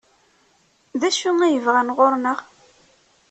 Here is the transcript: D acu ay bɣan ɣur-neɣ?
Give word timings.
D 0.99 1.01
acu 1.09 1.29
ay 1.45 1.55
bɣan 1.65 1.89
ɣur-neɣ? 1.97 2.39